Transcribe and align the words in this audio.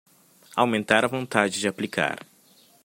Aumentar 0.55 1.05
a 1.05 1.07
vontade 1.07 1.59
de 1.59 1.67
aplicar 1.67 2.17